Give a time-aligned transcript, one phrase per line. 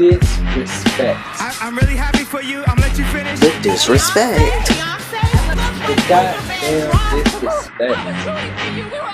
[0.00, 1.20] disrespect.
[1.20, 2.64] I, I'm really happy for you.
[2.66, 3.38] I'm let you finish.
[3.38, 4.66] The disrespect.
[4.66, 8.00] The goddamn disrespect.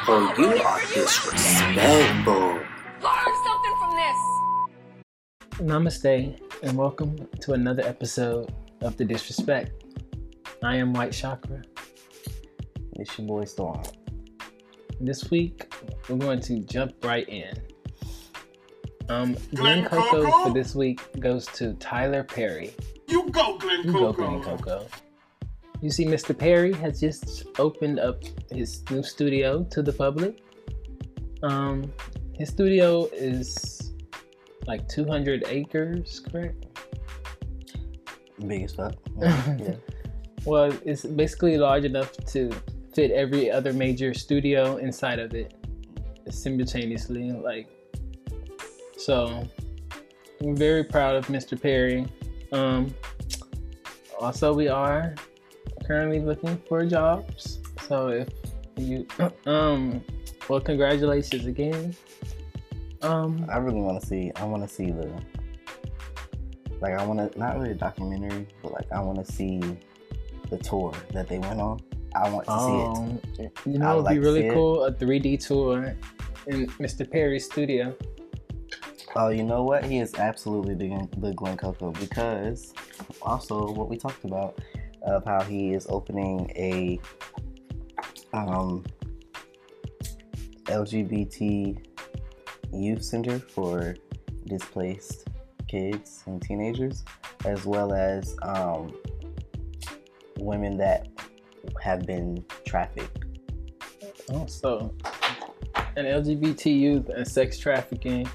[0.07, 2.63] Oh, you are disrespectful.
[3.03, 4.19] Learn something from this.
[5.59, 9.83] Namaste, and welcome to another episode of The Disrespect.
[10.63, 11.63] I am White Chakra.
[12.93, 13.83] It's your boy Storm.
[15.01, 15.75] This week,
[16.09, 17.61] we're going to jump right in.
[19.09, 22.75] Um, Glen Coco for this week goes to Tyler Perry.
[23.09, 24.13] You go, Glen You go, Coco.
[24.13, 24.87] Glen Coco.
[25.81, 26.37] You see, Mr.
[26.37, 30.43] Perry has just opened up his new studio to the public.
[31.43, 31.93] Um,
[32.35, 33.95] his studio is
[34.67, 36.67] like 200 acres, correct?
[38.47, 38.95] Big as fuck.
[39.19, 39.75] yeah.
[40.45, 42.51] Well, it's basically large enough to
[42.95, 45.55] fit every other major studio inside of it
[46.31, 47.31] simultaneously.
[47.33, 47.69] Like,
[49.07, 49.49] so
[50.41, 51.61] I'm very proud of Mr.
[51.61, 52.09] Perry.
[52.51, 52.93] Um,
[54.19, 55.15] also, we are
[55.87, 57.61] currently looking for jobs.
[57.87, 58.29] So if
[58.77, 59.07] you,
[59.47, 60.03] um,
[60.49, 61.95] well, congratulations again.
[63.03, 64.33] Um, I really want to see.
[64.35, 65.09] I want to see the.
[66.81, 69.61] Like I want to not really a documentary, but like I want to see
[70.51, 71.81] the tour that they went on.
[72.17, 73.47] I want to see it.
[73.47, 74.53] Um, You know, it'd be like see really it.
[74.53, 75.95] cool a 3D tour
[76.49, 77.09] in Mr.
[77.09, 77.95] Perry's studio.
[79.19, 79.83] Oh, you know what?
[79.83, 82.75] He is absolutely the, the Glen Coco because
[83.23, 84.61] also what we talked about
[85.01, 87.01] of how he is opening a
[88.35, 88.85] um,
[90.65, 91.79] LGBT
[92.75, 93.97] youth center for
[94.45, 95.29] displaced
[95.67, 97.03] kids and teenagers,
[97.47, 98.95] as well as um,
[100.39, 101.09] women that
[101.83, 103.25] have been trafficked.
[104.31, 104.95] Oh, so
[105.97, 108.29] an LGBT youth and sex trafficking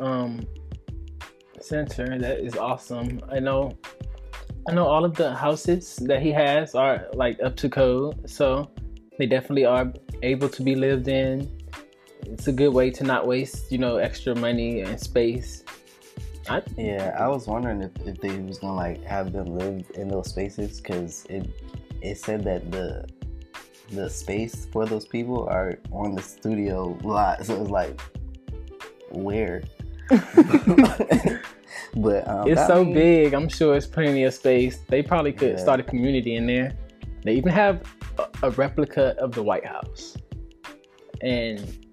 [0.00, 0.46] um,
[1.60, 2.18] center.
[2.18, 3.20] That is awesome.
[3.30, 3.76] I know.
[4.68, 8.70] I know all of the houses that he has are like up to code, so
[9.18, 9.92] they definitely are
[10.22, 11.50] able to be lived in.
[12.26, 15.64] It's a good way to not waste, you know, extra money and space.
[16.50, 20.08] I, Yeah, I was wondering if, if they was gonna like have them live in
[20.08, 21.48] those spaces because it
[22.02, 23.06] it said that the
[23.90, 28.00] the space for those people are on the studio lot, so it's like
[29.10, 29.62] where.
[31.96, 33.34] but um, It's so mean, big.
[33.34, 34.78] I'm sure it's plenty of space.
[34.88, 35.56] They probably could Yeah.
[35.56, 36.72] start a community in there.
[37.24, 37.82] They even have
[38.18, 40.16] a, a replica of the White House,
[41.20, 41.86] and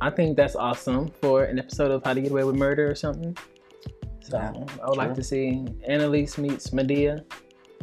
[0.00, 2.94] I think that's awesome for an episode of How to Get Away with Murder or
[2.94, 3.36] something.
[4.22, 7.24] So Yeah, I would like to see Annalise meets Madea.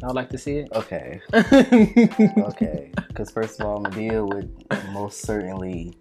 [0.03, 0.69] I would like to see it.
[0.73, 2.91] Okay, okay.
[3.07, 4.51] Because first of all, Madea would
[4.91, 5.93] most certainly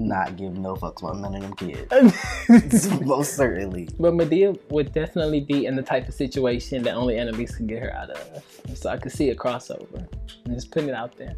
[0.00, 2.90] not give no fucks about none of them kids.
[3.00, 3.88] most certainly.
[3.98, 7.82] But Madea would definitely be in the type of situation that only enemies could get
[7.82, 8.44] her out of.
[8.74, 10.06] So I could see a crossover.
[10.46, 11.36] I'm just putting it out there.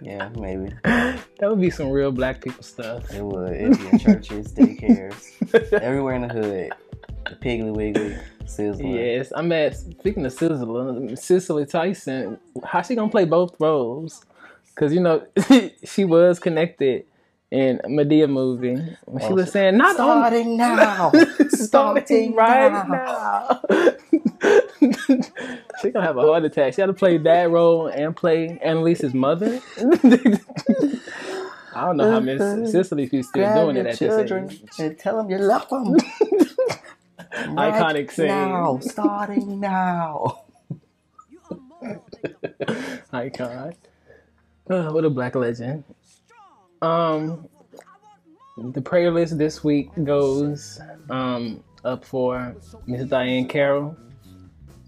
[0.00, 0.72] Yeah, maybe.
[0.84, 3.10] that would be some real black people stuff.
[3.12, 3.52] It would.
[3.52, 6.72] It'd be in churches, daycares, everywhere in the hood.
[7.24, 8.94] The Piggly Wiggly, Sizzler.
[8.94, 12.38] yes, I'm at speaking of Sizzler, Cicely Tyson.
[12.64, 14.24] How she gonna play both roles?
[14.74, 15.26] Cause you know
[15.84, 17.04] she was connected
[17.50, 18.74] in Madea movie.
[19.04, 21.12] When she Oh, was saying not Starting now.
[21.50, 23.60] starting right now.
[25.80, 26.74] she gonna have a heart attack.
[26.74, 29.60] She had to play that role and play Annalise's mother.
[31.76, 32.20] I don't know how uh-huh.
[32.20, 34.68] Miss Cicely she's still Grab doing it your at children this age.
[34.80, 35.96] and tell them you love them.
[37.56, 38.26] Iconic scene.
[38.28, 40.44] Now, starting now.
[43.12, 43.74] Icon.
[44.70, 45.84] Oh, what a black legend.
[46.80, 47.48] Um,
[48.56, 50.80] the prayer list this week goes
[51.10, 53.96] um up for Miss Diahann Carroll.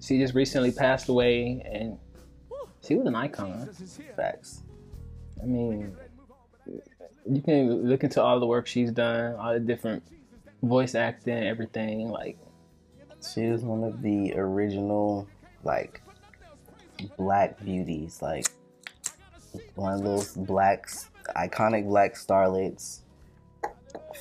[0.00, 1.98] She just recently passed away, and
[2.86, 3.68] she was an icon.
[4.14, 4.62] Facts.
[5.42, 5.96] I mean,
[7.30, 10.02] you can look into all the work she's done, all the different
[10.62, 12.08] voice acting, everything.
[12.08, 12.38] Like,
[13.34, 15.28] She was one of the original,
[15.64, 16.00] like,
[17.16, 18.22] black beauties.
[18.22, 18.46] Like,
[19.74, 20.88] one of those black,
[21.36, 23.00] iconic black starlets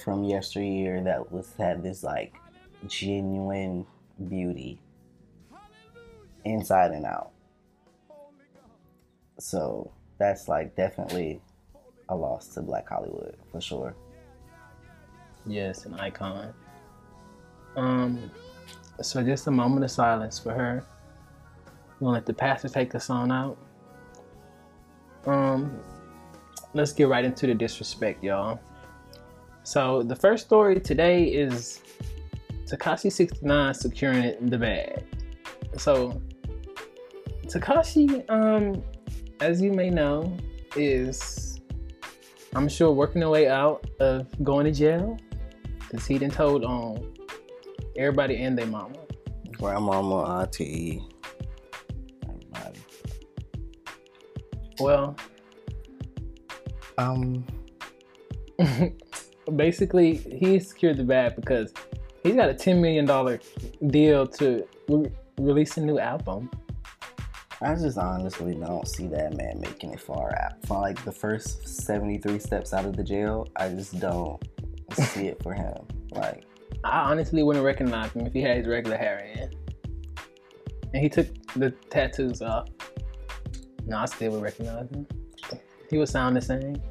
[0.04, 2.36] from yesteryear that was had this, like,
[2.88, 3.86] genuine
[4.30, 4.80] beauty
[6.44, 7.32] inside and out.
[9.40, 11.42] So, that's, like, definitely
[12.10, 13.96] a loss to black Hollywood for sure.
[15.46, 16.54] yes, an icon.
[17.76, 18.32] Um,
[19.02, 20.84] so just a moment of silence for her.
[22.00, 23.58] We'll let the pastor take the song out.
[25.26, 25.80] Um,
[26.74, 28.60] let's get right into the disrespect, y'all.
[29.64, 31.82] So the first story today is
[32.66, 35.04] Tekashi 69 securing the bag.
[35.78, 36.22] So
[37.48, 38.84] Tekashi, um,
[39.40, 40.38] as you may know,
[40.76, 41.60] is
[42.56, 45.18] I'm sure working their way out of going to jail
[45.80, 47.14] because he done told on
[47.98, 48.96] everybody and their mama.
[49.52, 51.04] Grandmama, auntie,
[54.80, 55.16] Well,
[56.98, 57.46] Um,
[59.56, 61.74] basically, he secured the bag because
[62.24, 63.06] he's got a $10 million
[63.92, 66.50] deal to re- release a new album.
[67.62, 70.66] I just honestly don't see that man making it far out.
[70.66, 74.42] For like the first 73 steps out of the jail, I just don't
[74.94, 75.76] see it for him.
[76.12, 76.44] Like,
[76.84, 79.52] I honestly wouldn't recognize him if he had his regular hair in.
[80.94, 82.68] And he took the tattoos off.
[83.86, 85.08] No, I still would recognize him.
[85.90, 86.82] He would sound the same.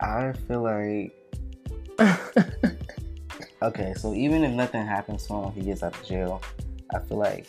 [0.00, 1.12] I feel like
[3.62, 6.42] okay, so even if nothing happens to him, he gets out of jail.
[6.94, 7.46] I feel like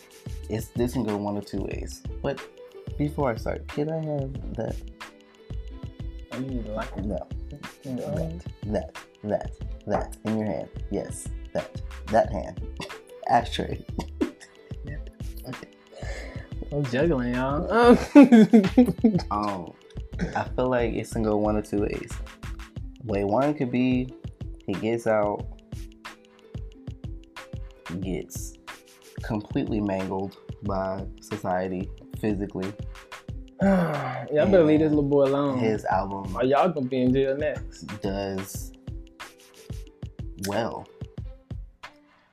[0.48, 2.02] it's this can go one of two ways.
[2.22, 2.40] But
[2.96, 4.76] before I start, can I have that?
[6.34, 7.04] You need to like it.
[7.04, 7.18] No,
[7.86, 8.40] Um,
[8.72, 9.52] that, that,
[9.86, 10.68] that in your hand.
[10.90, 12.60] Yes, that, that hand.
[13.28, 13.84] Ashtray.
[16.72, 17.96] I'm juggling, y'all.
[19.30, 19.72] Um,
[20.34, 22.10] I feel like it's gonna go one of two ways.
[23.04, 24.12] Way one could be
[24.66, 25.46] he gets out,
[28.00, 28.54] gets
[29.22, 31.88] completely mangled by society
[32.20, 32.72] physically.
[33.62, 35.58] y'all better leave this little boy alone.
[35.58, 37.82] His album Or y'all gonna be in jail next.
[38.02, 38.72] does
[40.46, 40.86] well,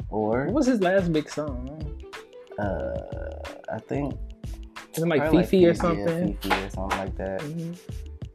[0.10, 1.70] or What was his last big song?
[2.60, 2.94] uh,
[3.72, 4.16] I think
[4.98, 6.38] it like FEFE or yeah, something?
[6.38, 7.42] FEFE or something like that.
[7.42, 7.78] Mhm.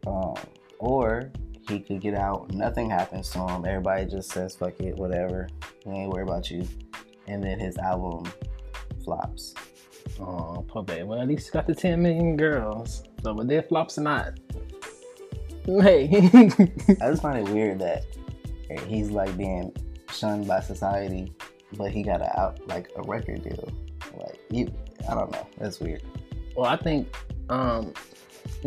[0.07, 0.35] Um,
[0.79, 1.31] or
[1.69, 3.65] he could get out, nothing happens to him.
[3.65, 5.49] Everybody just says, fuck it, whatever.
[5.85, 6.67] We ain't worry about you.
[7.27, 8.31] And then his album
[9.05, 9.55] flops.
[10.19, 11.05] Oh, poor baby.
[11.05, 13.05] Well, at least he got the 10 million girls.
[13.23, 14.39] So, whether it flops or not,
[15.67, 16.09] hey.
[17.01, 18.05] I just find it weird that
[18.87, 19.75] he's like being
[20.11, 21.33] shunned by society,
[21.75, 23.71] but he got a out like a record deal.
[24.17, 24.73] Like you,
[25.09, 25.47] I don't know.
[25.59, 26.03] That's weird.
[26.57, 27.15] well, I think
[27.49, 27.93] um,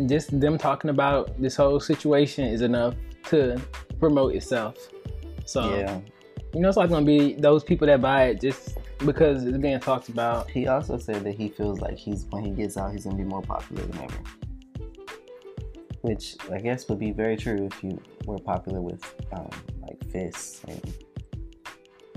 [0.06, 2.94] just them talking about this whole situation is enough
[3.26, 3.60] to
[4.00, 4.76] promote itself.
[5.46, 6.00] So, Yeah.
[6.52, 9.80] you know, it's like gonna be those people that buy it just because it's being
[9.80, 10.48] talked about.
[10.50, 13.24] He also said that he feels like he's when he gets out, he's gonna be
[13.24, 14.18] more popular than ever.
[16.02, 19.02] Which I guess would be very true if you were popular with
[19.32, 19.48] um,
[19.82, 20.94] like fists and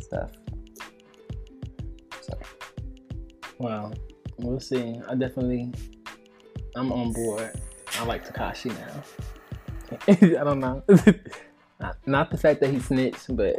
[0.02, 0.32] stuff.
[2.22, 2.38] So
[3.60, 3.94] Well,
[4.38, 5.00] we'll see.
[5.08, 5.74] I definitely,
[6.76, 7.52] I'm on board.
[8.00, 9.04] I like Tekashi now.
[10.42, 10.84] I don't know.
[11.80, 13.56] not, not the fact that he snitched, but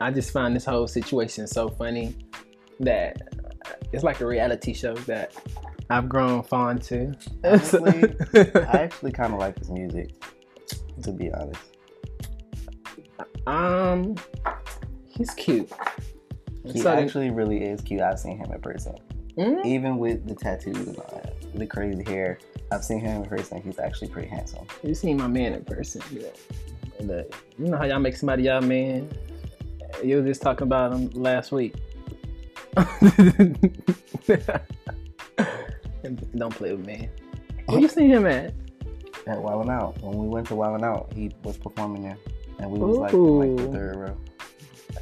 [0.00, 2.16] I just find this whole situation so funny
[2.80, 3.16] that
[3.92, 5.32] it's like a reality show that
[5.88, 7.14] I've grown fond to.
[7.44, 10.10] Honestly, I actually kind of like his music,
[11.04, 11.60] to be honest.
[13.46, 14.16] um,
[15.08, 15.70] he's cute.
[16.66, 18.00] He So- actually really is cute.
[18.00, 18.94] I've seen him in person,
[19.36, 22.38] Mm, even with the tattoos and all that, the crazy hair.
[22.70, 23.62] I've seen him in person.
[23.62, 24.66] He's actually pretty handsome.
[24.82, 26.02] You've seen my man in person.
[26.10, 26.28] Yeah.
[27.00, 29.10] Look, you know how y'all make somebody y'all man?
[30.02, 31.74] You were just talking about him last week.
[36.36, 37.08] Don't play with me.
[37.66, 38.54] Where you seen him at?
[39.26, 42.18] At Wild 'N Out, when we went to Wild 'N Out, he was performing there,
[42.58, 44.16] and we was like, in, like the third row.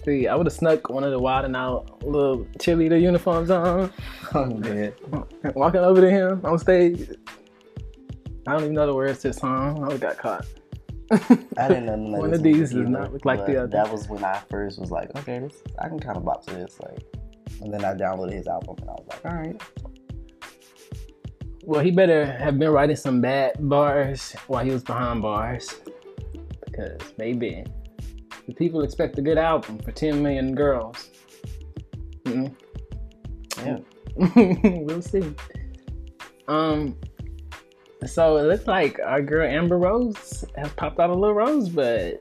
[0.04, 3.92] See, I would have snuck one of the Wild 'N Out little cheerleader uniforms on,
[4.34, 4.92] Oh man,
[5.54, 7.08] walking over to him on stage.
[8.46, 9.78] I don't even know the words to the song.
[9.78, 10.46] I would have got caught.
[11.58, 13.66] I didn't know none One of these does not look like the other.
[13.66, 16.54] That was when I first was like, okay, this I can kind of bop to
[16.54, 17.02] this, like,
[17.60, 19.62] and then I downloaded his album, and I was like, all right,
[21.64, 25.74] Well, he better have been writing some bad bars while he was behind bars.
[26.64, 27.64] Because, baby,
[28.56, 31.10] people expect a good album for 10 million girls.
[32.24, 32.54] Mm.
[33.64, 33.78] yeah.
[34.82, 35.34] we'll see.
[36.48, 36.96] Um,
[38.06, 42.18] so it looks like our girl Amber Rose has popped out a little rosebud.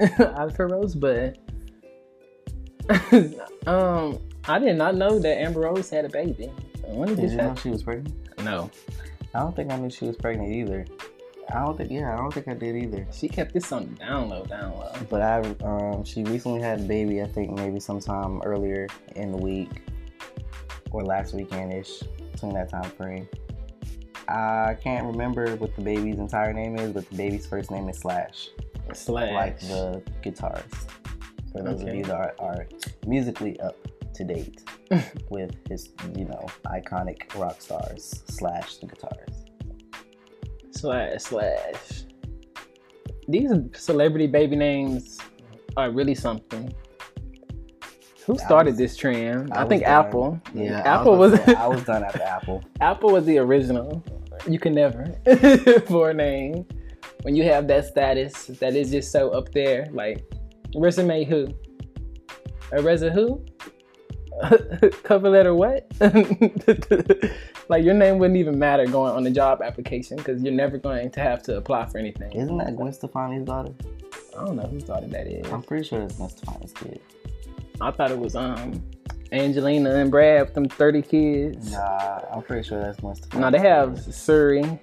[0.20, 1.38] out of her rosebud.
[3.66, 4.18] um,
[4.48, 6.50] I did not know that Amber Rose had a baby.
[6.86, 8.14] When did Did you know she was pregnant?
[8.42, 8.70] No,
[9.34, 10.86] I don't think I knew she was pregnant either.
[11.52, 13.06] I don't think, yeah, I don't think I did either.
[13.12, 14.92] she kept this on the down low, down low.
[15.08, 17.22] But I, um, she recently had a baby.
[17.22, 19.82] I think maybe sometime earlier in the week
[20.92, 22.02] or last weekend-ish,
[22.32, 23.28] between that time frame.
[24.28, 27.98] I can't remember what the baby's entire name is, but the baby's first name is
[27.98, 28.48] Slash.
[28.92, 29.32] Slash.
[29.32, 30.88] like the guitarist.
[31.52, 31.90] For those Okay.
[31.90, 32.66] of you that are, are
[33.06, 33.76] musically up
[34.14, 34.62] to date
[35.30, 39.39] with his, you know, iconic rock stars slash the guitarist.
[40.72, 42.04] Slash slash.
[43.28, 45.18] These celebrity baby names
[45.76, 46.74] are really something.
[48.26, 49.52] Who started was- this trend?
[49.52, 50.40] I, was think done- Apple.
[50.54, 51.40] Yeah, Apple I was, was.
[51.44, 52.62] say, I was done after Apple.
[52.80, 54.02] Apple was the original.
[54.48, 55.04] You can never
[55.86, 56.64] for a name
[57.22, 59.86] when you have that status that is just so up there.
[59.92, 60.24] Like
[60.74, 61.48] resume who?
[62.72, 63.44] A resume who?
[65.02, 65.86] Cover letter what?
[67.68, 71.10] like your name wouldn't even matter going on the job application because you're never going
[71.10, 72.32] to have to apply for anything.
[72.32, 73.72] Isn't that Gwen Stefani's daughter?
[74.38, 75.50] I don't know whose daughter that is.
[75.52, 77.00] I'm pretty sure that's Gwen Stefani's kid.
[77.80, 78.82] I thought it was um
[79.32, 81.72] Angelina and Brad with them 30 kids.
[81.72, 83.98] Nah, I'm pretty sure that's Gwen Stefani's No, they have.
[84.00, 84.80] Siri.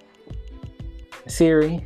[1.26, 1.84] Siri.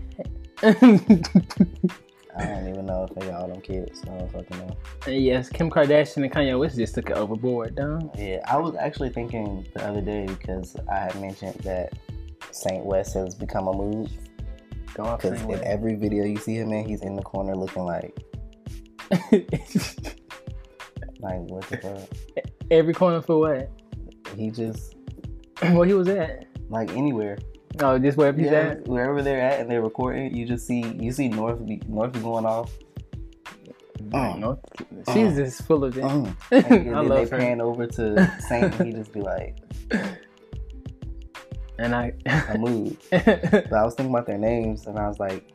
[2.38, 4.02] I don't even know if they got all them kids.
[4.04, 4.76] I don't fucking know.
[5.06, 8.10] And yes, Kim Kardashian and Kanye West just took it overboard, though.
[8.16, 11.92] Yeah, I was actually thinking the other day because I had mentioned that
[12.50, 13.72] Saint West has become a
[14.98, 15.60] off Because in way.
[15.64, 18.16] every video you see him in, he's in the corner looking like,
[21.20, 22.46] like what the fuck?
[22.70, 23.70] Every corner for what?
[24.36, 24.94] He just
[25.60, 26.46] Where he was at?
[26.68, 27.38] like anywhere.
[27.80, 28.86] Oh, just wherever he's Yeah, at.
[28.88, 32.20] wherever they're at and they're recording, you just see you see North be, North be
[32.20, 32.70] going off.
[34.12, 34.60] I don't know.
[35.12, 36.04] She's just full of it.
[36.04, 36.36] Mm.
[36.50, 37.42] And, and I then love they her.
[37.42, 39.56] pan over to Saint and he just be like
[41.78, 42.96] And I I mood.
[43.10, 45.48] But I was thinking about their names and I was like,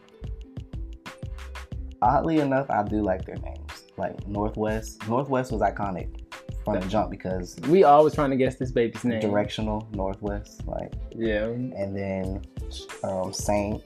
[2.01, 3.83] oddly enough, I do like their names.
[3.97, 5.07] Like Northwest.
[5.07, 6.23] Northwest was iconic
[6.73, 9.19] from the jump because we always trying to guess this baby's name.
[9.19, 10.65] directional Northwest.
[10.67, 11.45] Like, Yeah.
[11.45, 12.41] and then
[13.03, 13.83] um, Saint.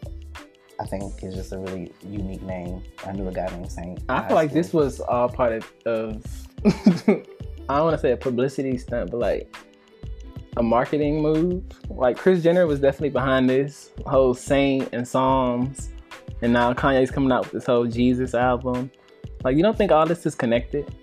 [0.79, 2.81] I think is just a really unique name.
[3.05, 4.01] I knew a guy named Saint.
[4.09, 4.61] I feel like school.
[4.61, 5.71] this was all part of.
[5.85, 6.25] of
[6.65, 9.55] I don't want to say a publicity stunt, but like
[10.57, 11.63] a marketing move.
[11.89, 15.89] Like Kris Jenner was definitely behind this whole Saint and Psalms,
[16.41, 18.89] and now Kanye's coming out with this whole Jesus album.
[19.43, 20.93] Like, you don't think all this is connected?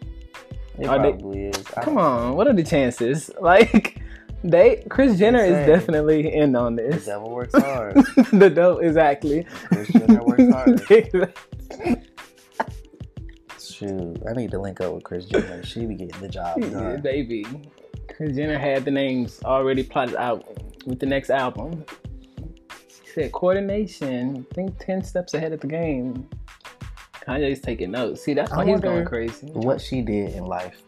[0.78, 1.64] It are they- is.
[1.76, 3.30] I Come on, what are the chances?
[3.40, 4.00] Like,
[4.44, 7.04] they Kris Jenner is definitely in on this.
[7.06, 7.96] The devil works hard.
[8.32, 9.44] the dope, exactly.
[9.66, 10.80] Kris Jenner works hard.
[13.60, 15.62] Shoot, I need to link up with Kris Jenner.
[15.64, 17.44] She be getting the job Yeah, baby.
[18.08, 20.46] Kris Jenner had the names already plotted out
[20.86, 21.84] with the next album.
[22.88, 24.44] She said coordination.
[24.54, 26.28] Think ten steps ahead of the game.
[27.28, 28.22] Kanye's taking notes.
[28.22, 29.48] See, that's why he's going crazy.
[29.48, 30.82] What she did in life,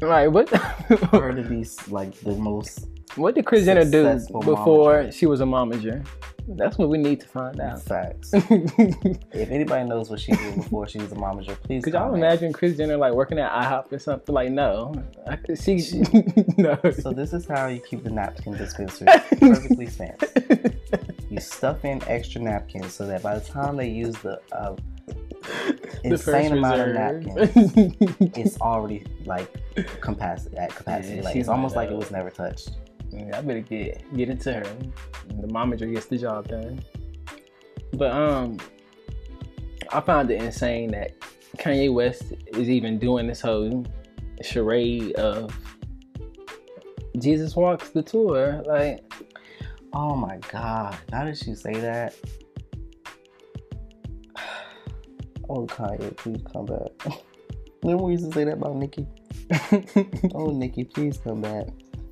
[0.00, 0.28] Right?
[0.28, 0.48] What?
[1.10, 5.12] for her to be like the most what did Kris Jenner do before momager.
[5.12, 6.04] she was a momager?
[6.48, 7.80] That's what we need to find out.
[7.80, 8.32] facts.
[8.34, 11.84] If anybody knows what she did before she was a momager, please.
[11.84, 14.34] Could y'all imagine Kris Jenner like working at IHOP or something?
[14.34, 14.92] Like, no,
[15.44, 15.76] could- she,
[16.58, 16.78] no.
[17.00, 20.24] So this is how you keep the napkin dispensers perfectly fenced.
[21.30, 24.74] You stuff in extra napkins so that by the time they use the uh,
[26.04, 27.72] insane amount of napkins,
[28.36, 29.48] it's already like
[30.00, 31.16] capacity at capacity.
[31.16, 32.70] Yeah, like it's almost like it was never touched.
[33.10, 34.64] Yeah, I better get get into her.
[35.40, 36.82] The momager gets the job done.
[37.94, 38.58] But um,
[39.92, 41.12] I found it insane that
[41.58, 43.86] Kanye West is even doing this whole
[44.42, 45.56] charade of
[47.18, 48.62] Jesus walks the tour.
[48.66, 49.04] Like,
[49.96, 50.98] Oh my god!
[51.12, 52.16] Now that you say that,
[55.48, 56.90] oh Kanye, please come back.
[57.82, 59.06] Remember we used to say that about Nicki?
[60.34, 61.66] Oh Nicki, please come back,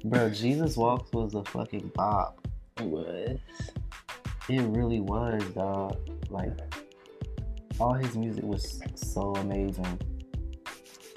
[0.05, 0.29] bro.
[0.31, 2.47] Jesus Walks was a fucking bop.
[2.79, 3.39] it was
[4.49, 5.97] It really was, dog.
[6.29, 6.53] Like
[7.81, 9.99] all his music was so amazing.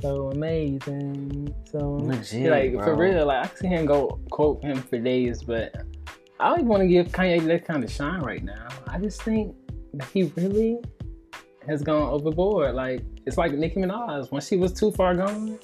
[0.01, 1.53] so amazing.
[1.69, 3.25] So Legit, like for real.
[3.25, 5.75] Like I see him go quote him for days, but
[6.39, 8.67] I don't even want to give Kanye that kind of shine right now.
[8.87, 9.55] I just think
[9.93, 10.77] that he really
[11.67, 12.75] has gone overboard.
[12.75, 15.59] Like it's like Nicki Minaj when she was too far gone.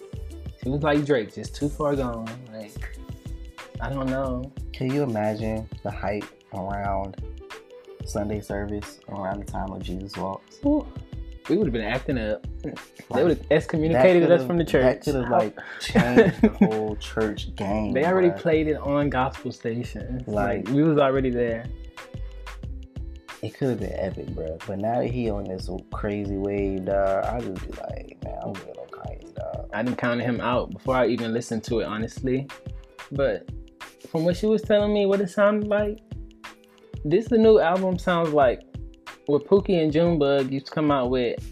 [0.64, 2.30] She was like Drake, just too far gone.
[2.54, 2.98] Like
[3.80, 4.52] I don't know.
[4.74, 7.16] Can you imagine the hype around
[8.06, 10.58] Sunday service around the time of Jesus Walks?
[10.62, 10.86] Whew.
[11.50, 12.46] We would have been acting up.
[12.62, 14.84] They would have excommunicated us from the church.
[14.84, 17.94] That could have like changed the whole church game.
[17.94, 20.28] They already played it on gospel stations.
[20.28, 21.66] Like, Like- we was already there.
[23.42, 24.58] It could have been epic, bro.
[24.68, 28.54] But now that he on this crazy wave, dog, I just be like, man, I'm
[28.54, 29.70] good on Kanye, dog.
[29.74, 32.48] I didn't count him out before I even listened to it, honestly.
[33.12, 33.50] But
[34.10, 36.00] from what she was telling me, what it sounded like,
[37.04, 38.62] this the new album sounds like
[39.26, 41.44] what Pookie and Junebug used to come out with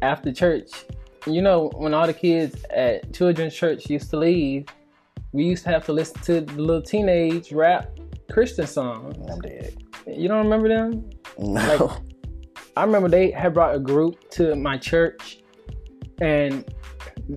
[0.00, 0.70] after church.
[1.26, 4.66] You know, when all the kids at children's church used to leave,
[5.32, 7.98] we used to have to listen to the little teenage rap
[8.30, 9.14] Christian song.
[9.30, 9.81] I'm dead.
[10.06, 11.08] You don't remember them?
[11.38, 11.96] No.
[12.76, 15.40] I remember they had brought a group to my church,
[16.20, 16.64] and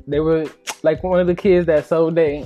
[0.08, 0.46] they were
[0.84, 2.46] like one of the kids that sold their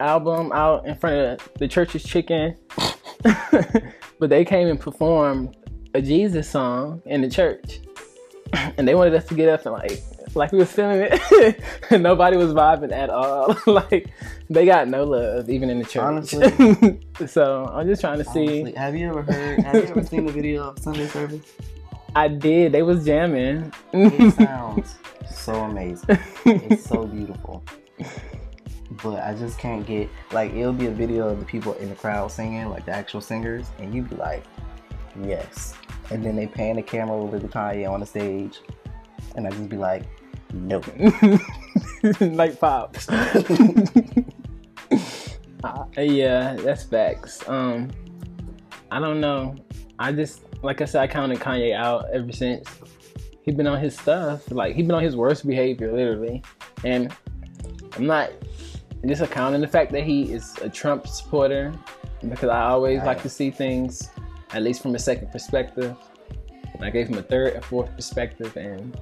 [0.00, 2.56] album out in front of the church's chicken.
[4.18, 5.56] but they came and performed
[5.94, 7.80] a Jesus song in the church,
[8.52, 10.02] and they wanted us to get up and like
[10.36, 13.56] like we were feeling it, and nobody was vibing at all.
[13.66, 14.10] like
[14.50, 16.02] they got no love even in the church.
[16.02, 17.00] Honestly.
[17.26, 18.72] so I'm just trying to see.
[18.72, 19.60] Have you ever heard?
[19.60, 21.52] Have you ever seen the video of Sunday service?
[22.16, 22.72] I did.
[22.72, 23.72] They was jamming.
[23.92, 24.96] It sounds
[25.32, 26.18] so amazing.
[26.44, 27.64] It's so beautiful.
[29.02, 31.94] But I just can't get like it'll be a video of the people in the
[31.94, 34.44] crowd singing, like the actual singers, and you'd be like,
[35.22, 35.74] yes.
[36.10, 38.60] And then they pan the camera over to Kanye on the stage,
[39.36, 40.02] and I just be like,
[40.54, 40.82] no.
[42.20, 43.08] like pops.
[45.64, 47.42] Uh, yeah, that's facts.
[47.48, 47.90] Um,
[48.90, 49.56] I don't know.
[49.98, 52.68] I just like I said, I counted Kanye out ever since
[53.40, 54.50] he been on his stuff.
[54.50, 56.42] Like he been on his worst behavior, literally.
[56.84, 57.16] And
[57.96, 58.30] I'm not
[59.06, 61.72] just accounting the fact that he is a Trump supporter
[62.28, 64.10] because I always like to see things
[64.52, 65.96] at least from a second perspective.
[66.74, 69.00] And I gave him a third and fourth perspective, and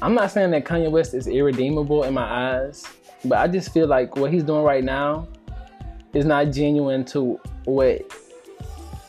[0.00, 2.84] I'm not saying that Kanye West is irredeemable in my eyes,
[3.24, 5.26] but I just feel like what he's doing right now
[6.14, 8.02] is not genuine to what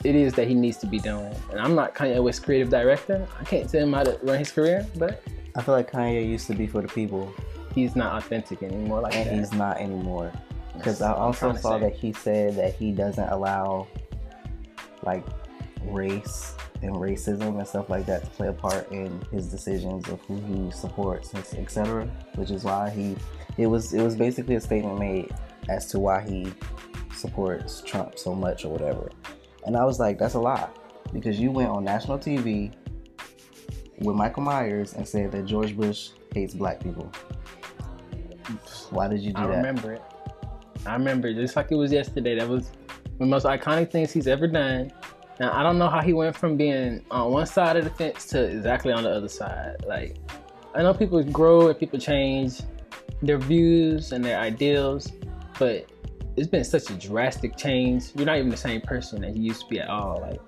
[0.04, 1.34] it is that he needs to be doing.
[1.52, 3.28] And I'm not Kanye West's creative director.
[3.40, 5.22] I can't tell him how to run his career, but
[5.56, 7.32] I feel like Kanye used to be for the people,
[7.76, 9.36] he's not authentic anymore like and that.
[9.36, 10.32] he's not anymore.
[10.76, 13.88] Because I also saw that he said that he doesn't allow
[15.04, 15.24] like
[15.86, 20.20] race and racism and stuff like that to play a part in his decisions of
[20.22, 22.06] who he supports, etc.
[22.36, 23.16] Which is why he
[23.58, 25.34] it was it was basically a statement made
[25.68, 26.52] as to why he
[27.14, 29.10] supports Trump so much or whatever.
[29.66, 30.70] And I was like, that's a lie.
[31.12, 32.74] Because you went on national TV
[34.00, 37.12] with Michael Myers and said that George Bush hates black people.
[38.90, 39.54] Why did you do I that?
[39.54, 40.02] I remember it.
[40.86, 42.36] I remember it just like it was yesterday.
[42.36, 42.72] That was
[43.20, 44.92] the most iconic things he's ever done.
[45.40, 48.26] Now I don't know how he went from being on one side of the fence
[48.28, 49.78] to exactly on the other side.
[49.88, 50.18] Like
[50.76, 52.62] I know people grow and people change
[53.22, 55.12] their views and their ideals,
[55.58, 55.86] but
[56.36, 58.12] it's been such a drastic change.
[58.16, 60.20] You're not even the same person that you used to be at all.
[60.22, 60.42] Like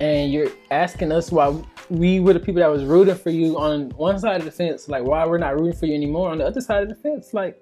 [0.00, 1.56] and you're asking us why
[1.88, 4.88] we were the people that was rooting for you on one side of the fence,
[4.88, 7.32] like why we're not rooting for you anymore on the other side of the fence.
[7.32, 7.58] Like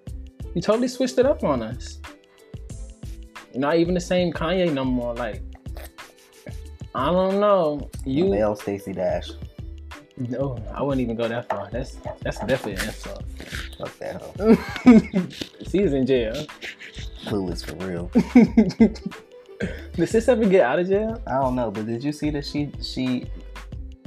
[0.55, 2.01] you totally switched it up on us.
[3.53, 5.15] You're not even the same Kanye no more.
[5.15, 5.43] Like
[6.95, 7.91] I don't know.
[8.05, 9.31] You Male Stacey Dash.
[10.17, 11.69] no, I wouldn't even go that far.
[11.71, 13.25] That's that's definitely an insult.
[13.79, 15.29] Fuck that hoe.
[15.71, 16.35] She's in jail.
[17.25, 18.11] Clueless for real.
[19.95, 21.23] Did sis ever get out of jail?
[21.27, 23.27] I don't know, but did you see that she she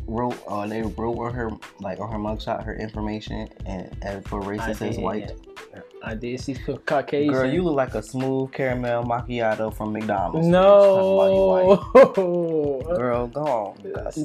[0.07, 4.41] wrote uh they wrote on her like on her mugshot her information and, and for
[4.41, 5.31] race it says white.
[6.05, 6.41] I did.
[6.41, 7.33] She's Caucasian.
[7.33, 10.49] Girl, you look like a smooth caramel macchiato from McDonald's.
[10.49, 11.79] Talking about you white.
[12.17, 12.81] no.
[12.97, 13.77] Girl, go on.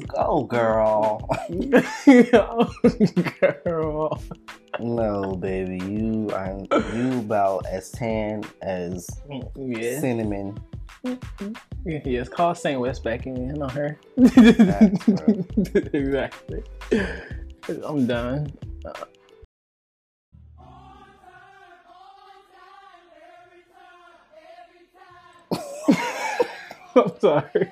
[0.07, 1.25] Go, girl.
[3.63, 4.21] Girl.
[4.79, 6.57] No, baby, you are
[6.95, 9.07] you about as tan as
[9.57, 9.99] Yeah.
[10.01, 10.57] cinnamon.
[11.85, 12.77] Yeah, it's called St.
[12.79, 13.97] West back in on her.
[15.93, 16.63] Exactly.
[17.85, 18.51] I'm done.
[26.95, 27.71] I'm sorry.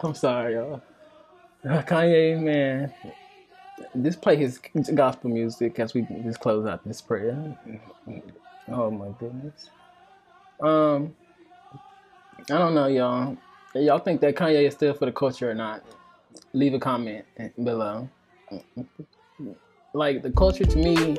[0.00, 0.82] I'm sorry, y'all.
[1.68, 2.92] Uh, Kanye, man.
[4.02, 4.60] Just play his
[4.94, 7.56] gospel music as we just close out this prayer.
[8.68, 9.70] Oh my goodness.
[10.62, 11.14] Um,
[12.50, 13.38] I don't know, y'all.
[13.74, 15.82] Y'all think that Kanye is still for the culture or not?
[16.52, 17.24] Leave a comment
[17.64, 18.08] below.
[19.94, 21.16] Like the culture to me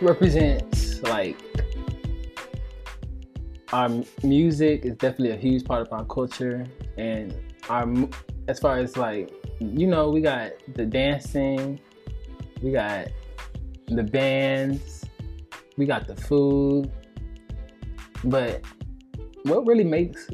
[0.00, 1.36] represents like
[3.72, 3.88] our
[4.22, 7.34] music is definitely a huge part of our culture, and
[7.68, 7.92] our
[8.46, 11.80] as far as like you know, we got the dancing,
[12.62, 13.08] we got
[13.88, 15.04] the bands,
[15.76, 16.90] we got the food,
[18.24, 18.62] but
[19.44, 20.28] what really makes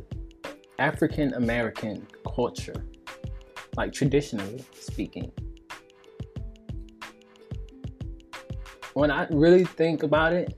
[0.79, 2.85] African American culture,
[3.77, 5.31] like traditionally speaking,
[8.95, 10.55] when I really think about it,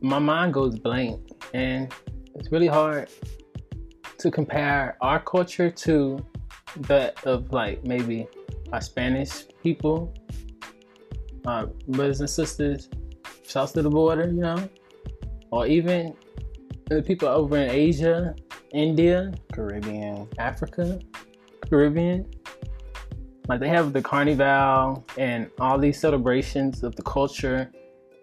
[0.00, 1.20] my mind goes blank,
[1.52, 1.92] and
[2.34, 3.08] it's really hard
[4.18, 6.24] to compare our culture to
[6.76, 8.28] that of like maybe
[8.72, 10.14] our Spanish people,
[11.46, 12.88] our brothers and sisters
[13.42, 14.68] south of the border, you know,
[15.50, 16.14] or even
[17.04, 18.34] people over in Asia,
[18.72, 20.28] India, Caribbean.
[20.38, 20.98] Africa,
[21.68, 22.26] Caribbean.
[23.48, 27.70] Like they have the carnival and all these celebrations of the culture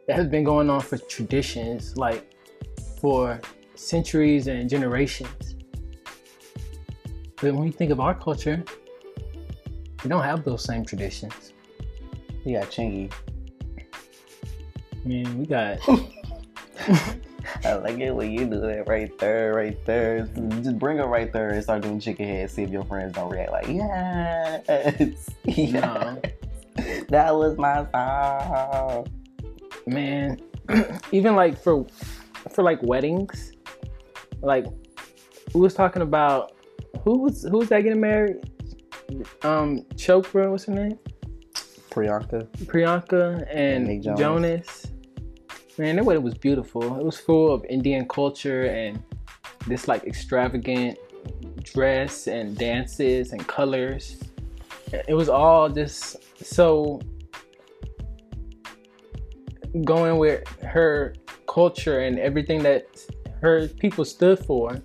[0.07, 2.35] that has been going on for traditions, like
[2.99, 3.39] for
[3.75, 5.55] centuries and generations.
[7.41, 8.63] But when you think of our culture,
[10.03, 11.53] we don't have those same traditions.
[12.45, 13.11] We got Chingy.
[13.77, 15.79] I mean, we got
[17.65, 20.27] I like it when you do that right there, right there.
[20.61, 22.49] Just bring her right there and start doing chicken head.
[22.51, 25.71] See if your friends don't react like, yes, yes.
[25.73, 26.21] No.
[27.09, 29.07] That was my song.
[29.87, 30.39] man
[31.11, 31.85] even like for
[32.49, 33.53] for like weddings
[34.41, 34.65] like
[35.53, 36.53] who was talking about
[37.03, 38.37] who was who was that getting married
[39.43, 40.97] um chopra what's her name
[41.91, 42.45] Priyanka.
[42.65, 44.19] priyanka and Nick Jonas.
[44.19, 44.85] jonas.
[45.77, 49.01] Man that wedding was beautiful it was full of indian culture and
[49.67, 50.97] this like extravagant
[51.63, 54.17] dress and dances and colors
[55.07, 56.99] it was all just so
[59.83, 61.13] going with her
[61.47, 62.85] culture and everything that
[63.41, 64.81] her people stood for.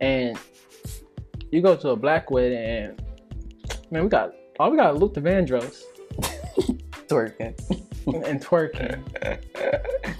[0.00, 0.38] And
[1.50, 3.02] you go to a black wedding and
[3.90, 5.82] man, we got all we got Luther Vandross
[7.08, 7.56] Twerking.
[8.06, 9.02] And twerking.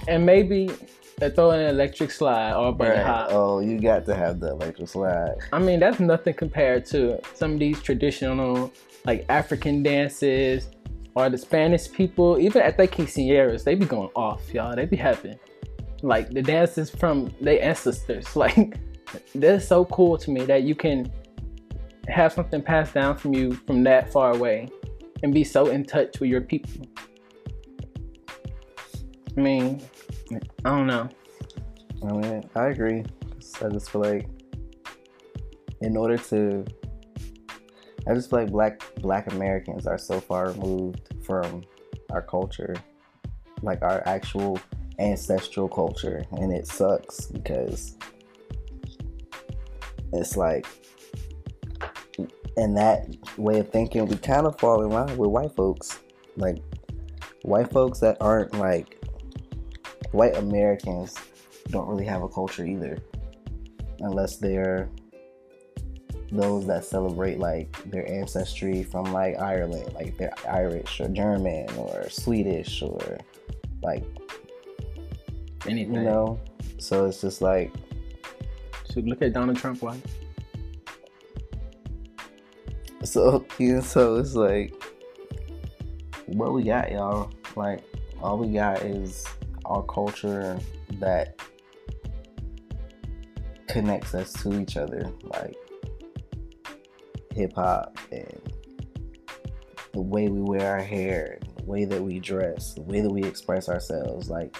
[0.07, 0.69] and maybe
[1.17, 3.05] they throw in an electric slide or burn Right.
[3.05, 3.27] hop.
[3.31, 5.35] Oh, you got to have the electric slide.
[5.51, 8.71] I mean, that's nothing compared to some of these traditional,
[9.05, 10.69] like African dances
[11.15, 12.37] or the Spanish people.
[12.39, 14.75] Even at the quinceañeras, they be going off, y'all.
[14.75, 15.39] They be having
[16.03, 18.27] like the dances from their ancestors.
[18.35, 18.77] Like,
[19.33, 21.11] that's so cool to me that you can
[22.09, 24.67] have something passed down from you from that far away
[25.23, 26.85] and be so in touch with your people.
[29.37, 29.81] I mean,
[30.65, 31.07] I don't know.
[32.03, 33.03] I mean, I agree.
[33.63, 34.27] I just feel like
[35.81, 36.65] in order to,
[38.07, 41.63] I just feel like black Black Americans are so far removed from
[42.09, 42.75] our culture,
[43.61, 44.59] like our actual
[44.97, 47.95] ancestral culture, and it sucks because
[50.13, 50.65] it's like,
[52.57, 53.05] in that
[53.37, 55.99] way of thinking, we kind of fall in line with white folks,
[56.37, 56.57] like
[57.43, 58.96] white folks that aren't like
[60.17, 61.15] white Americans
[61.69, 62.97] don't really have a culture either,
[63.99, 64.89] unless they're
[66.31, 72.09] those that celebrate like their ancestry from like Ireland, like they're Irish or German or
[72.09, 73.19] Swedish or
[73.83, 74.03] like
[75.67, 75.93] Anything.
[75.93, 76.39] you know.
[76.79, 77.71] So it's just like
[78.85, 79.83] So look at Donald Trump.
[79.83, 80.01] Why?
[83.03, 84.73] so yeah, so it's like
[86.25, 87.31] what we got, y'all.
[87.55, 87.83] Like
[88.19, 89.25] all we got is
[89.67, 90.57] our culture
[90.93, 91.39] that
[93.67, 95.55] connects us to each other, like
[97.33, 98.41] hip hop and
[99.93, 103.23] the way we wear our hair, the way that we dress, the way that we
[103.23, 104.55] express ourselves, like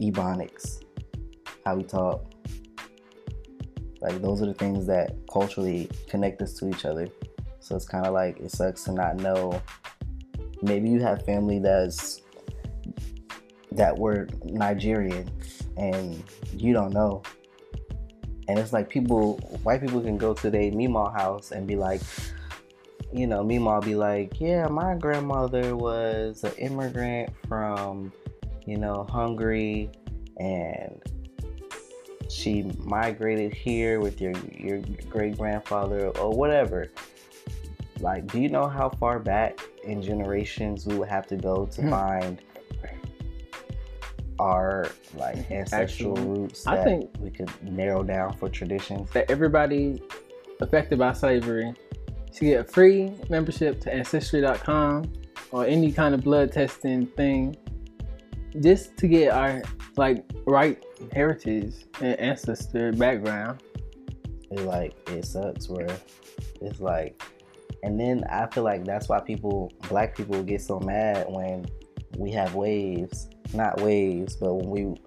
[0.00, 0.82] ebonics,
[1.64, 2.32] how we talk.
[4.00, 7.08] Like those are the things that culturally connect us to each other.
[7.60, 9.60] So it's kind of like it sucks to not know.
[10.62, 12.20] Maybe you have family that's
[13.76, 15.30] that were Nigerian
[15.76, 17.22] and you don't know.
[18.48, 22.00] And it's like people, white people can go to their Mima house and be like,
[23.12, 28.12] you know, Mima be like, yeah, my grandmother was an immigrant from,
[28.66, 29.90] you know, Hungary
[30.38, 31.02] and
[32.28, 36.90] she migrated here with your your great grandfather or whatever.
[38.00, 41.82] Like, do you know how far back in generations we would have to go to
[41.82, 41.90] Hmm.
[41.90, 42.42] find
[44.38, 49.10] our like ancestral Actually, roots I think- we could narrow down for traditions?
[49.10, 50.02] that everybody
[50.60, 51.74] affected by slavery
[52.32, 55.10] should get a free membership to ancestry.com
[55.52, 57.56] or any kind of blood testing thing
[58.60, 59.62] just to get our
[59.96, 63.62] like right heritage and ancestor background
[64.50, 65.94] It like it sucks where
[66.62, 67.22] it's like
[67.82, 71.66] and then I feel like that's why people black people get so mad when
[72.16, 73.28] we have waves.
[73.56, 75.00] Not waves, but when we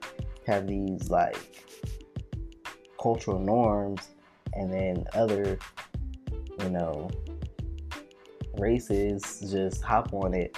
[0.48, 1.38] have these like
[3.02, 4.10] cultural norms
[4.54, 5.60] and then other,
[6.60, 7.10] you know,
[8.58, 10.58] races just hop on it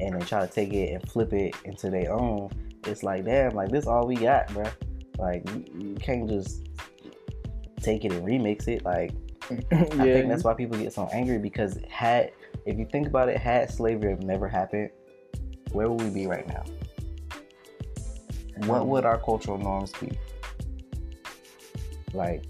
[0.00, 2.50] and then try to take it and flip it into their own.
[2.86, 4.70] It's like damn, like this all we got, bruh.
[5.18, 6.68] Like you can't just
[7.80, 8.84] take it and remix it.
[8.84, 9.12] Like
[9.50, 12.32] yeah, I think that's why people get so angry because had
[12.66, 14.90] if you think about it, had slavery have never happened,
[15.74, 16.64] where would we be right now?
[18.68, 20.16] What um, would our cultural norms be?
[22.12, 22.44] Like,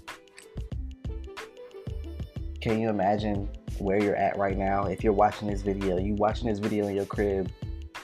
[2.61, 4.83] can you imagine where you're at right now?
[4.83, 7.51] If you're watching this video, you watching this video in your crib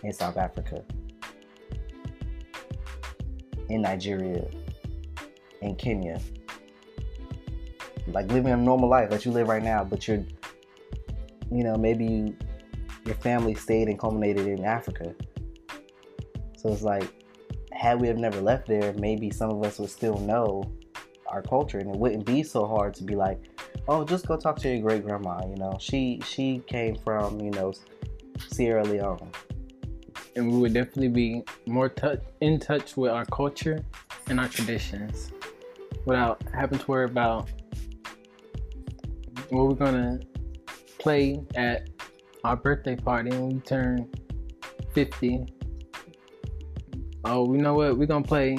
[0.01, 0.83] in South Africa,
[3.69, 4.43] in Nigeria,
[5.61, 6.19] in Kenya,
[8.07, 10.23] like living a normal life that you live right now, but you're,
[11.51, 12.35] you know, maybe you,
[13.05, 15.13] your family stayed and culminated in Africa.
[16.57, 17.11] So it's like,
[17.71, 20.63] had we have never left there, maybe some of us would still know
[21.27, 23.39] our culture, and it wouldn't be so hard to be like,
[23.87, 25.41] oh, just go talk to your great grandma.
[25.47, 27.73] You know, she she came from you know
[28.49, 29.31] Sierra Leone.
[30.35, 33.79] and we would definitely be more tou in touch with our culture
[34.27, 35.31] and our traditions
[36.05, 37.49] without having to worry about
[39.49, 40.19] what we're gonna
[40.99, 41.89] play at
[42.43, 44.09] our birthday party when we turn
[44.93, 45.45] 50
[47.25, 47.97] oh you know what?
[47.97, 48.57] We're gonna play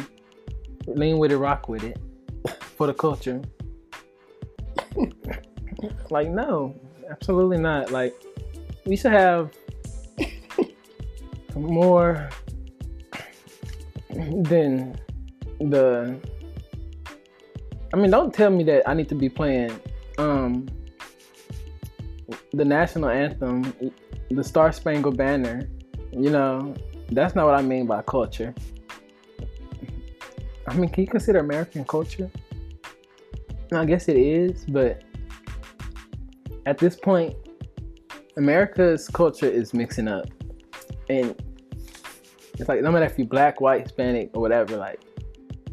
[0.86, 1.98] lean with it rock with it
[2.76, 3.40] for the culture.
[6.10, 6.76] Like no
[7.10, 7.90] absolutely not.
[7.90, 8.14] Like
[8.86, 9.50] we should have
[11.56, 12.28] more
[14.10, 14.96] than
[15.58, 16.16] the
[17.92, 19.78] I mean don't tell me that I need to be playing
[20.18, 20.68] um
[22.52, 23.72] the national anthem
[24.30, 25.68] the Star Spangled Banner
[26.12, 26.74] you know
[27.10, 28.54] that's not what I mean by culture
[30.66, 32.30] I mean can you consider American culture
[33.72, 35.02] I guess it is but
[36.66, 37.34] at this point
[38.36, 40.26] America's culture is mixing up
[41.08, 41.34] and
[42.58, 45.00] it's like no matter if you're black, white, Hispanic, or whatever, like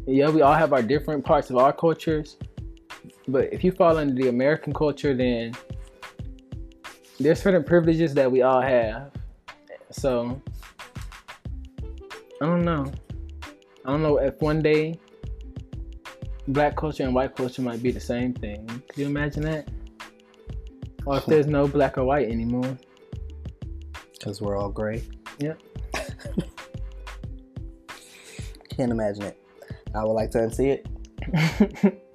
[0.06, 2.36] yeah, we all have our different parts of our cultures.
[3.28, 5.52] But if you fall under the American culture, then
[7.20, 9.12] there's certain privileges that we all have.
[9.90, 10.40] So
[12.40, 12.90] I don't know.
[13.84, 14.98] I don't know if one day
[16.48, 18.66] black culture and white culture might be the same thing.
[18.66, 19.68] Could you imagine that?
[21.04, 22.78] Or if there's no black or white anymore.
[24.12, 25.02] Because we're all gray.
[25.38, 25.60] Yep.
[28.70, 29.42] Can't imagine it.
[29.94, 30.86] I would like to unsee it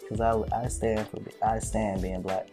[0.00, 2.48] because I, I stand for I stand being black.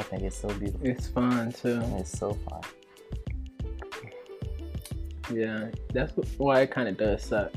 [0.00, 0.80] I think it's so beautiful.
[0.82, 1.72] it's fun too.
[1.72, 2.62] And it's so fun.
[5.30, 7.52] Yeah, that's why it kind of does suck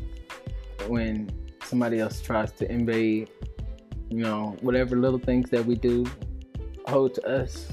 [0.87, 1.31] when
[1.63, 3.29] somebody else tries to invade,
[4.09, 6.05] you know, whatever little things that we do
[6.85, 7.69] hold to us.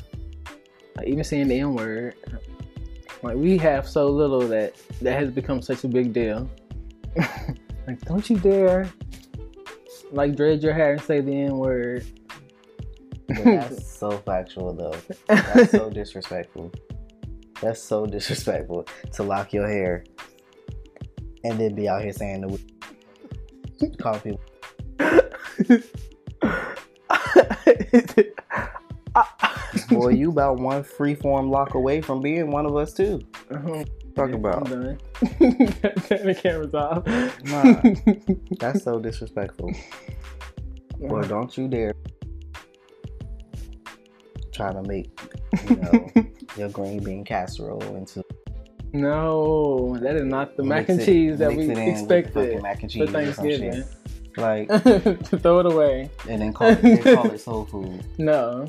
[0.97, 2.15] Like even saying the N word,
[3.25, 6.49] like we have so little that that has become such a big deal.
[7.89, 8.89] like, don't you dare,
[10.13, 12.07] like, dread your hair and say the N word.
[13.27, 14.95] That's so factual though.
[15.29, 16.73] That's so disrespectful.
[17.61, 20.05] That's so disrespectful to lock your hair
[21.45, 22.59] and then be out here saying the
[23.99, 24.41] call people.
[29.91, 33.21] Boy, you about one freeform lock away from being one of us too.
[33.51, 33.85] Uh-huh.
[34.15, 34.67] Talk about.
[34.67, 34.99] I'm done.
[36.07, 37.07] Turn the cameras off.
[37.45, 37.81] Nah.
[38.59, 39.73] That's so disrespectful.
[40.99, 41.95] Boy, don't you dare
[44.61, 45.11] try to make
[45.69, 46.11] you know
[46.57, 48.23] your green bean casserole into
[48.93, 52.99] No, that is not the mac and it- cheese that we expected mac and for
[52.99, 53.85] cheese or Thanksgiving.
[54.37, 54.69] Like
[55.43, 56.11] throw it away.
[56.29, 58.05] and then call it, call it soul food.
[58.19, 58.67] No.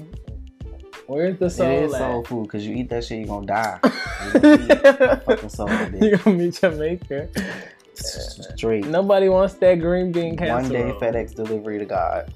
[1.08, 2.00] Where's the soul it is at?
[2.00, 3.80] soul food because you eat that shit, you're gonna die.
[4.34, 5.70] You gonna fucking soul.
[6.02, 7.28] You're gonna be Jamaica.
[7.96, 8.86] Straight.
[8.88, 10.62] Nobody wants that green bean casserole.
[10.62, 10.92] One day.
[11.06, 12.34] FedEx delivery to God.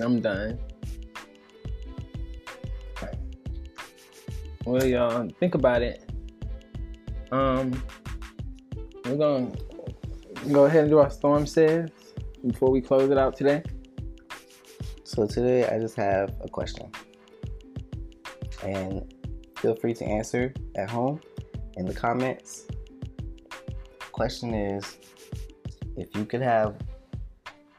[0.00, 0.58] I'm done.
[4.68, 6.10] Well, y'all, think about it.
[7.32, 7.82] Um,
[9.06, 9.50] we're gonna
[10.52, 11.88] go ahead and do our storm says
[12.46, 13.62] before we close it out today.
[15.04, 16.92] So today I just have a question.
[18.62, 19.10] And
[19.56, 21.22] feel free to answer at home
[21.78, 22.66] in the comments.
[24.12, 24.98] Question is
[25.96, 26.76] if you could have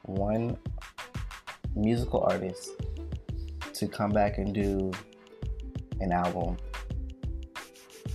[0.05, 0.57] one
[1.75, 2.71] musical artist
[3.73, 4.91] to come back and do
[5.99, 6.57] an album,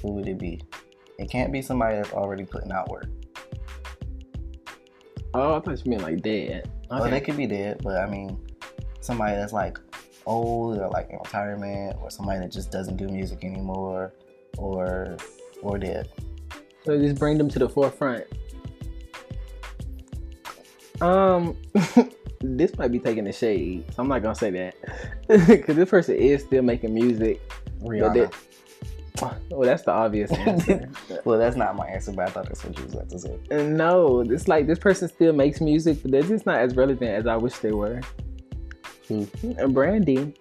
[0.04, 0.60] who would it be?
[1.18, 3.06] It can't be somebody that's already putting out work.
[5.32, 6.70] Oh, I thought you meant like dead.
[6.90, 7.10] Well, Okay.
[7.10, 8.38] they could be dead, but I mean,
[9.00, 9.78] somebody that's like
[10.26, 14.12] old or like in retirement, or somebody that just doesn't do music anymore,
[14.58, 15.16] or
[15.62, 16.08] or dead.
[16.84, 18.24] So just bring them to the forefront.
[21.00, 21.56] Um,
[22.40, 23.86] this might be taking the shade.
[23.94, 24.74] So I'm not gonna say that
[25.48, 27.40] because this person is still making music.
[27.80, 28.32] Rihanna.
[29.50, 30.88] Well, that's the obvious answer.
[31.24, 33.38] well, that's not my answer, but I thought that's what you was about to say.
[33.50, 37.10] And no, it's like this person still makes music, but they're just not as relevant
[37.10, 38.00] as I wish they were.
[39.08, 39.26] Who?
[39.58, 40.34] And Brandy.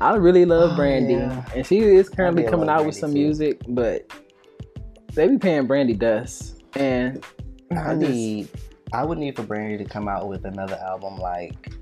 [0.00, 1.14] I really love Oh, Brandy.
[1.14, 1.44] yeah.
[1.54, 3.18] And she is currently coming out with some too.
[3.20, 4.10] music, but
[5.14, 6.60] they be paying Brandy dust.
[6.74, 7.24] And
[7.70, 8.48] I I just- need.
[8.94, 11.72] I would need for Brandy to come out with another album like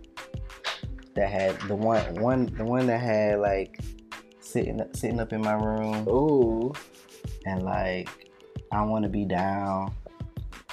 [1.14, 3.81] that had the one one the one that had like
[4.50, 6.72] sitting sitting up in my room ooh,
[7.46, 8.08] and like
[8.72, 9.92] I want to be down.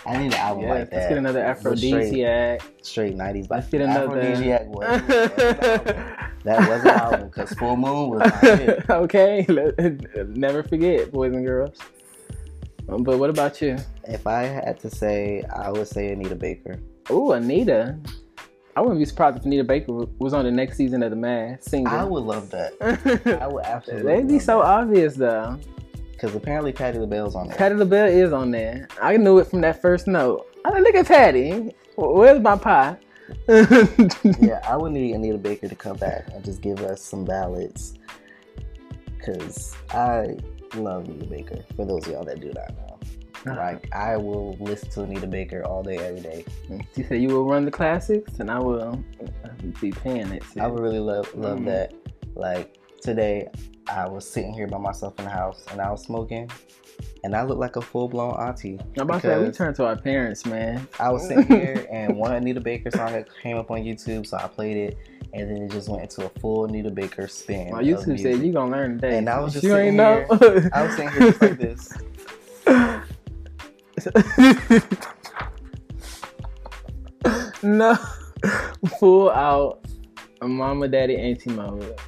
[0.06, 0.96] I need an album yeah, like that.
[0.96, 2.62] let's get another Afrodisiac.
[2.82, 3.50] Straight nineties.
[3.50, 6.16] Let's get another- Afrodisiac was, was an album.
[6.44, 8.90] that was an album because Full Moon was it.
[8.90, 9.78] okay, let-
[10.38, 11.78] never forget, boys and girls.
[12.90, 13.76] Um, but what about you?
[14.06, 16.80] If I had to say, I would say Anita Baker.
[17.12, 17.98] Ooh, Anita.
[18.78, 21.68] I wouldn't be surprised if Anita Baker was on the next season of The Mask
[21.68, 21.88] singing.
[21.88, 22.74] I would love that.
[23.42, 24.18] I would absolutely.
[24.18, 25.58] They'd be so obvious though.
[26.12, 27.58] because apparently Patti LaBelle's on there.
[27.58, 28.88] Patti LaBelle is on there.
[29.02, 30.46] I knew it from that first note.
[30.64, 31.74] I look at Patty.
[31.96, 32.98] Where's my pie?
[33.50, 37.96] yeah, I would need Anita Baker to come back and just give us some ballads.
[39.26, 40.38] Cause I
[40.76, 41.66] love Anita Baker.
[41.76, 42.97] For those of y'all that do not know,
[43.46, 46.46] like I will listen to Anita Baker all day, every day.
[46.96, 49.04] You said you will run the classics, and I will
[49.82, 50.44] be paying it.
[50.60, 51.66] I would really love love Mm.
[51.66, 51.94] that.
[52.36, 53.48] Like today,
[53.90, 56.50] I was sitting here by myself in the house and I was smoking,
[57.24, 58.80] and I looked like a full blown auntie.
[58.98, 60.88] I'm about to say we because turn to our parents, man.
[61.00, 64.48] I was sitting here and one Anita Baker song came up on YouTube, so I
[64.48, 64.98] played it,
[65.34, 67.72] and then it just went into a full Anita Baker spin.
[67.72, 69.18] My YouTube said you gonna learn today.
[69.18, 70.70] And I was just you ain't sitting know.
[70.74, 71.94] I was sitting here just like this.
[77.64, 77.98] no,
[79.00, 79.86] full out,
[80.42, 82.00] a mama, daddy, auntie mode.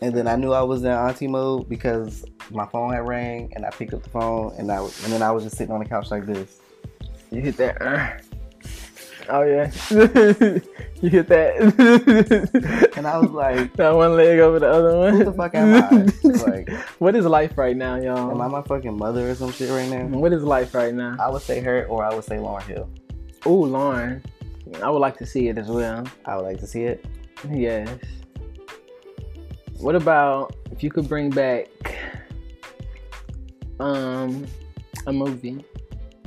[0.00, 3.64] And then I knew I was in auntie mode because my phone had rang and
[3.64, 5.88] I picked up the phone and I and then I was just sitting on the
[5.88, 6.60] couch like this.
[7.30, 7.80] You hit that.
[7.80, 8.10] uh.
[9.28, 9.70] Oh yeah,
[11.00, 12.92] you hit that.
[12.96, 15.14] And I was like, that one leg over the other one.
[15.14, 16.12] Who the fuck am I?
[16.50, 18.30] Like, what is life right now, y'all?
[18.30, 20.04] am I my fucking mother or some shit right now?
[20.18, 21.16] What is life right now?
[21.18, 22.90] I would say her or I would say Lauryn Hill.
[23.46, 24.22] Oh, Lauren.
[24.82, 26.04] I would like to see it as well.
[26.24, 27.04] I would like to see it.
[27.50, 27.88] Yes.
[29.78, 31.68] What about if you could bring back
[33.80, 34.46] um
[35.06, 35.64] a movie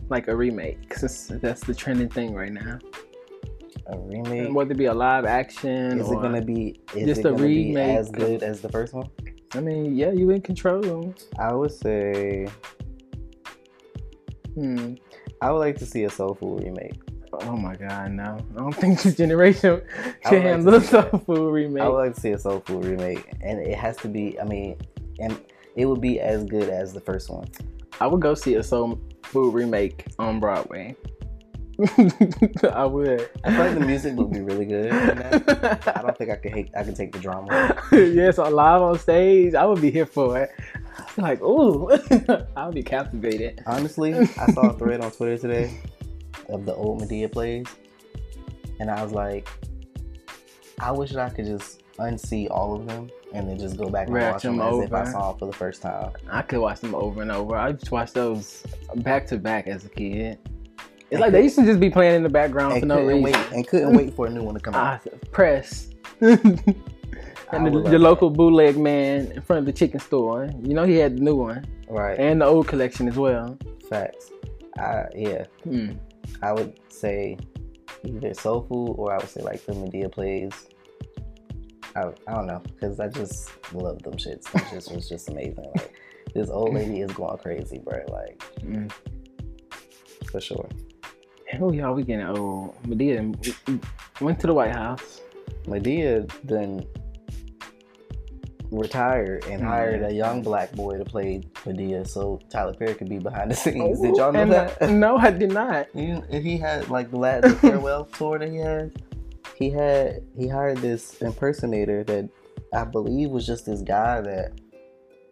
[0.09, 0.89] like a remake?
[0.89, 2.79] Cause that's the trending thing right now.
[3.87, 4.53] A remake.
[4.53, 6.79] Whether it be a live action Is or it gonna be?
[6.95, 9.09] Is just it a remake as good as the first one?
[9.53, 11.13] I mean, yeah, you in control.
[11.39, 12.47] I would say
[14.57, 14.95] Hmm.
[15.39, 16.99] I would like to see a Soul Food remake.
[17.31, 18.37] Oh my god, no.
[18.55, 19.81] I don't think this generation
[20.23, 21.83] can like handle a soul food remake.
[21.83, 24.39] I would like to see a Soul Food remake, and it has to be.
[24.39, 24.77] I mean,
[25.19, 25.39] and
[25.75, 27.47] it would be as good as the first one.
[28.01, 30.95] I would go see a soul food remake on Broadway.
[32.71, 33.29] I would.
[33.43, 34.91] I feel like the music would be really good.
[34.91, 36.71] I don't think I could hate.
[36.75, 37.75] I could take the drama.
[37.91, 40.51] yes, on live on stage, I would be here for it.
[41.15, 41.89] Like, ooh,
[42.55, 43.63] I would be captivated.
[43.65, 45.79] Honestly, I saw a thread on Twitter today
[46.49, 47.65] of the old Madea plays,
[48.79, 49.47] and I was like,
[50.79, 54.07] I wish that I could just unsee all of them and then just go back
[54.07, 56.11] and Watch watch them them as if I saw them for the first time.
[56.29, 57.55] I could watch them over and over.
[57.55, 58.63] I just watched those
[58.97, 60.37] back to back as a kid.
[61.09, 63.23] It's like they used to just be playing in the background for no reason.
[63.23, 65.01] wait and couldn't wait for a new one to come out.
[65.05, 65.89] Ah, press.
[66.21, 70.49] I and the, the local bootleg man in front of the chicken store.
[70.61, 72.19] You know he had the new one Right.
[72.19, 73.57] and the old collection as well.
[73.89, 74.31] Facts.
[74.77, 75.45] I yeah.
[75.63, 75.91] Hmm.
[76.41, 77.37] I would say
[78.03, 80.51] either Soul Food or I would say like the Madea plays.
[81.97, 84.43] I, I don't know because I just love them shits.
[84.51, 85.65] Them shits was just amazing.
[85.75, 85.93] Like
[86.33, 88.03] this old lady is going crazy, bro.
[88.09, 88.91] Like Mm.
[90.31, 90.69] for sure.
[91.59, 92.75] Oh y'all, we getting old.
[92.83, 93.81] Madea
[94.21, 95.21] went to the White House.
[95.65, 96.85] Madea then
[98.69, 103.17] retired and hired a young black boy to play Madea so Tyler Perry could be
[103.17, 104.01] behind the scenes.
[104.01, 104.81] Did y'all know that?
[104.81, 105.87] uh, no, I did not.
[105.95, 108.91] You, he had like the last farewell tour that he had,
[109.57, 112.29] he had he hired this impersonator that
[112.73, 114.51] I believe was just this guy that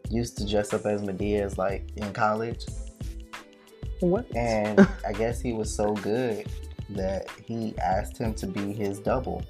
[0.09, 2.65] used to dress up as Madea as like in college,
[3.99, 4.25] What?
[4.35, 6.47] and I guess he was so good
[6.91, 9.43] that he asked him to be his double,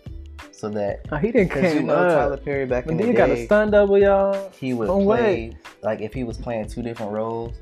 [0.52, 2.38] so that Oh, he didn't because you know Tyler.
[2.38, 4.50] Perry back in the got a day, stun double, y'all.
[4.60, 7.56] he would play like if he was playing two different roles,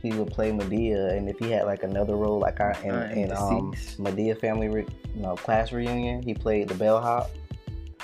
[0.00, 3.10] he would play Madea, and if he had like another role, like I in, I
[3.12, 3.72] am in um.
[3.98, 7.30] Madea family, re, no class reunion, he played the bellhop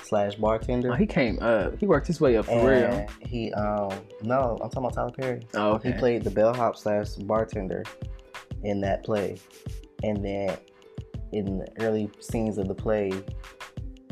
[0.03, 0.91] slash bartender.
[0.93, 1.79] Oh, he came up.
[1.79, 3.07] He worked his way up for real.
[3.21, 3.91] he um
[4.23, 5.41] no, I'm talking about Tyler Perry.
[5.55, 5.93] Oh, okay.
[5.93, 7.85] He played the bellhop slash bartender
[8.63, 9.39] in that play,
[10.03, 10.57] and then
[11.33, 13.13] in the early scenes of the play,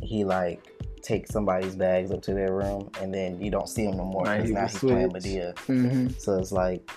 [0.02, 0.66] he like
[1.02, 4.22] takes somebody's bags up to their room, and then you don't see him no more
[4.24, 5.26] Right, because now he's playing switched.
[5.26, 5.58] Madea.
[5.58, 6.88] hmm So it's like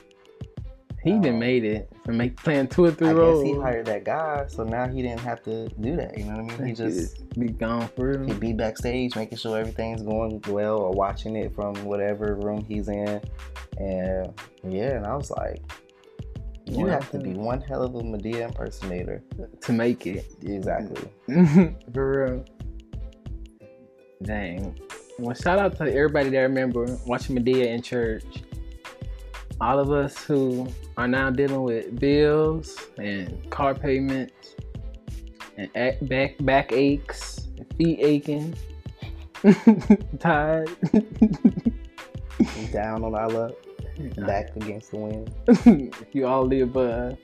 [1.05, 3.43] He Um, even made it from make, playing two or three I roles.
[3.43, 6.17] guess he hired that guy, so now he didn't have to do that.
[6.17, 6.67] You know what I mean?
[6.67, 8.25] He just be gone for real.
[8.25, 12.89] he'd be backstage making sure everything's going well or watching it from whatever room he's
[12.89, 13.21] in.
[13.77, 14.33] And
[14.67, 15.61] yeah, and I was like,
[16.65, 19.21] you have to be one hell of a Madea impersonator.
[19.61, 20.25] to make it.
[20.41, 21.07] Exactly.
[21.93, 22.45] For real.
[24.23, 24.79] Dang.
[25.19, 28.23] Well, shout out to everybody that remember watching Madea in church.
[29.61, 34.55] All of us who are now dealing with bills and car payments
[35.57, 38.53] and back back aches, and feet aching,
[40.19, 40.69] tired.
[42.73, 43.53] Down on our luck,
[44.17, 45.93] back against the wind.
[46.11, 47.17] you all the above.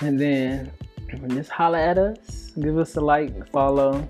[0.00, 0.72] And then
[1.28, 2.52] just holler at us.
[2.60, 4.06] Give us a like, follow.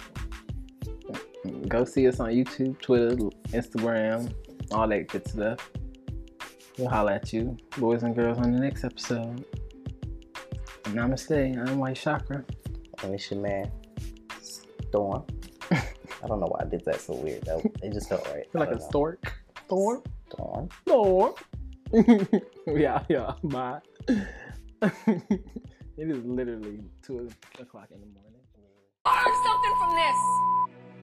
[1.69, 3.17] Go see us on YouTube, Twitter,
[3.49, 4.33] Instagram,
[4.73, 5.71] all that good stuff.
[6.79, 9.45] We'll holler at you, boys and girls, on the next episode.
[10.85, 11.69] Namaste.
[11.69, 12.45] I'm White Chakra.
[13.03, 13.69] And it's your man,
[14.89, 15.25] Storm.
[15.73, 17.43] I don't know why I did that so weird.
[17.47, 18.49] That, it just felt right.
[18.53, 18.89] Feel like a don't know.
[18.89, 19.33] stork.
[19.67, 20.03] Storm.
[20.31, 20.69] Storm.
[20.87, 21.35] Storm.
[22.69, 23.81] yeah, yeah, bye.
[24.09, 25.41] it
[25.97, 28.41] is literally 2 o'clock in the morning.
[29.05, 30.88] Learn something from this.